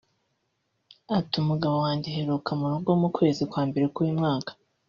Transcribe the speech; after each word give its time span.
Ati 1.17 1.35
"Umugabo 1.43 1.75
wanjye 1.85 2.07
aheruka 2.11 2.51
mu 2.59 2.65
rugo 2.73 2.91
mu 3.01 3.09
kwezi 3.15 3.41
kwa 3.51 3.61
mbere 3.69 3.85
k’uyu 3.93 4.15
mwaka 4.19 4.51